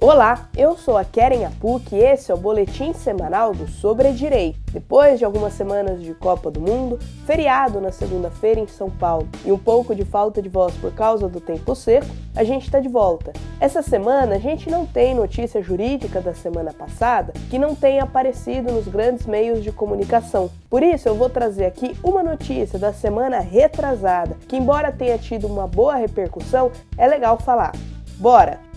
[0.00, 4.60] Olá, eu sou a Keren Apuk e esse é o boletim semanal do Sobre Direito.
[4.72, 9.50] Depois de algumas semanas de Copa do Mundo, feriado na segunda-feira em São Paulo e
[9.50, 12.06] um pouco de falta de voz por causa do tempo seco,
[12.36, 13.32] a gente está de volta.
[13.58, 18.72] Essa semana a gente não tem notícia jurídica da semana passada que não tenha aparecido
[18.72, 20.48] nos grandes meios de comunicação.
[20.70, 25.48] Por isso eu vou trazer aqui uma notícia da semana retrasada, que embora tenha tido
[25.48, 27.72] uma boa repercussão, é legal falar.
[28.16, 28.67] Bora!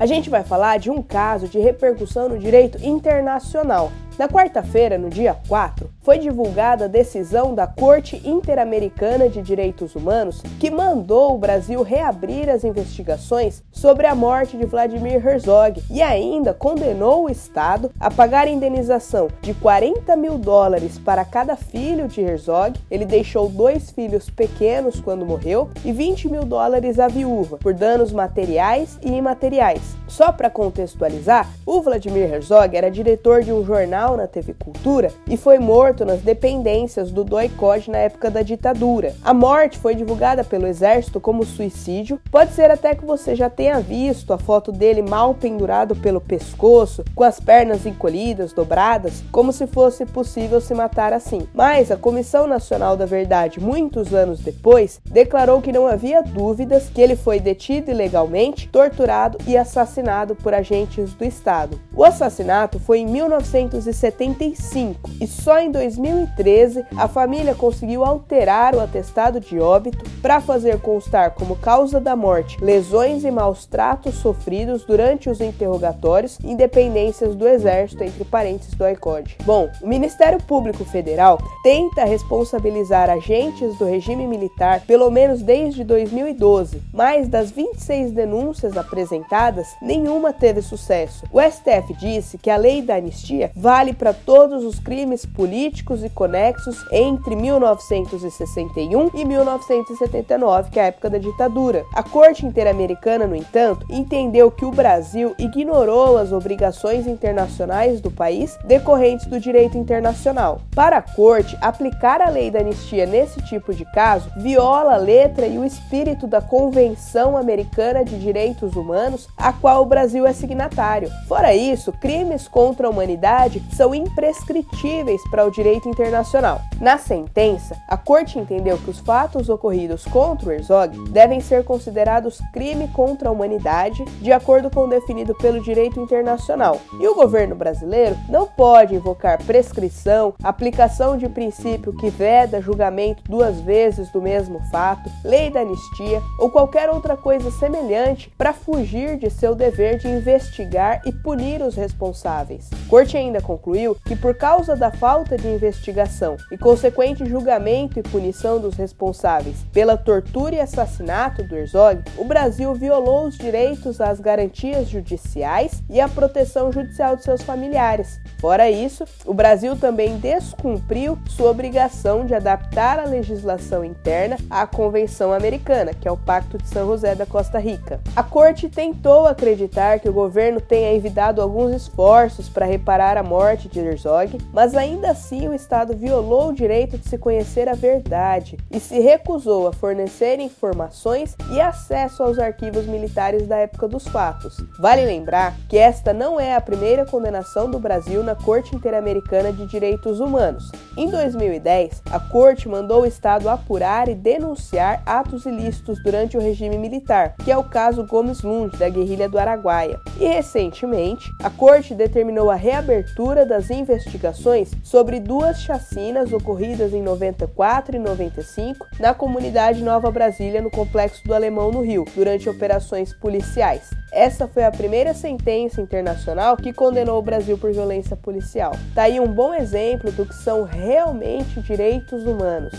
[0.00, 5.08] A gente vai falar de um caso de repercussão no direito internacional na quarta-feira, no
[5.08, 11.38] dia 4, foi divulgada a decisão da Corte Interamericana de Direitos Humanos que mandou o
[11.38, 17.90] Brasil reabrir as investigações sobre a morte de Vladimir Herzog e ainda condenou o Estado
[17.98, 22.78] a pagar indenização de 40 mil dólares para cada filho de Herzog.
[22.90, 28.12] Ele deixou dois filhos pequenos quando morreu e 20 mil dólares à viúva por danos
[28.12, 29.96] materiais e imateriais.
[30.06, 35.36] Só para contextualizar, o Vladimir Herzog era diretor de um jornal na TV Cultura e
[35.36, 39.14] foi morto nas dependências do Doicode na época da ditadura.
[39.22, 42.20] A morte foi divulgada pelo exército como suicídio.
[42.30, 47.04] Pode ser até que você já tenha visto a foto dele mal pendurado pelo pescoço,
[47.14, 51.46] com as pernas encolhidas, dobradas, como se fosse possível se matar assim.
[51.54, 57.00] Mas a Comissão Nacional da Verdade, muitos anos depois, declarou que não havia dúvidas que
[57.00, 61.78] ele foi detido ilegalmente, torturado e assassinado por agentes do Estado.
[61.94, 68.80] O assassinato foi em 1960 1975 e só em 2013 a família conseguiu alterar o
[68.80, 74.84] atestado de óbito para fazer constar como causa da morte lesões e maus tratos sofridos
[74.84, 79.36] durante os interrogatórios em dependências do Exército, entre parênteses do ICOD.
[79.44, 86.82] Bom, o Ministério Público Federal tenta responsabilizar agentes do regime militar pelo menos desde 2012,
[86.92, 91.24] mas das 26 denúncias apresentadas, nenhuma teve sucesso.
[91.32, 96.04] O STF disse que a lei da anistia vale vale para todos os crimes políticos
[96.04, 101.84] e conexos entre 1961 e 1979, que é a época da ditadura.
[101.94, 108.56] A Corte Interamericana, no entanto, entendeu que o Brasil ignorou as obrigações internacionais do país
[108.64, 110.60] decorrentes do direito internacional.
[110.74, 115.46] Para a Corte, aplicar a lei da anistia nesse tipo de caso viola a letra
[115.46, 121.10] e o espírito da Convenção Americana de Direitos Humanos, a qual o Brasil é signatário.
[121.26, 126.60] Fora isso, crimes contra a humanidade são imprescritíveis para o direito internacional.
[126.80, 132.38] Na sentença, a Corte entendeu que os fatos ocorridos contra o Herzog devem ser considerados
[132.52, 136.80] crime contra a humanidade, de acordo com o definido pelo direito internacional.
[137.00, 143.60] E o governo brasileiro não pode invocar prescrição, aplicação de princípio que veda julgamento duas
[143.60, 149.30] vezes do mesmo fato, lei da anistia ou qualquer outra coisa semelhante para fugir de
[149.30, 152.68] seu dever de investigar e punir os responsáveis.
[152.72, 153.59] A Corte ainda concluiu
[154.06, 159.96] que, por causa da falta de investigação e consequente julgamento e punição dos responsáveis pela
[159.96, 166.08] tortura e assassinato do Herzog, o Brasil violou os direitos às garantias judiciais e à
[166.08, 168.18] proteção judicial de seus familiares.
[168.40, 175.32] Fora isso, o Brasil também descumpriu sua obrigação de adaptar a legislação interna à Convenção
[175.32, 178.00] Americana, que é o Pacto de São José da Costa Rica.
[178.16, 183.49] A Corte tentou acreditar que o governo tenha evitado alguns esforços para reparar a morte
[183.50, 187.74] morte de Herzog, mas ainda assim o Estado violou o direito de se conhecer a
[187.74, 194.06] verdade e se recusou a fornecer informações e acesso aos arquivos militares da época dos
[194.06, 194.56] fatos.
[194.78, 199.66] Vale lembrar que esta não é a primeira condenação do Brasil na Corte Interamericana de
[199.66, 200.70] Direitos Humanos.
[200.96, 206.78] Em 2010, a Corte mandou o Estado apurar e denunciar atos ilícitos durante o regime
[206.78, 209.98] militar, que é o caso Gomes Lund, da guerrilha do Araguaia.
[210.20, 217.96] E recentemente, a Corte determinou a reabertura das investigações sobre duas chacinas ocorridas em 94
[217.96, 223.90] e 95 na comunidade Nova Brasília, no Complexo do Alemão, no Rio, durante operações policiais.
[224.12, 228.72] Essa foi a primeira sentença internacional que condenou o Brasil por violência policial.
[228.94, 232.72] Tá aí um bom exemplo do que são realmente direitos humanos.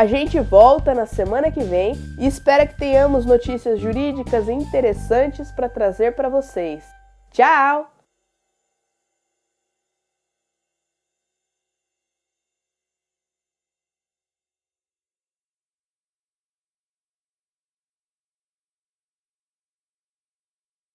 [0.00, 5.68] A gente volta na semana que vem e espera que tenhamos notícias jurídicas interessantes para
[5.68, 6.82] trazer para vocês.
[7.30, 7.89] Tchau!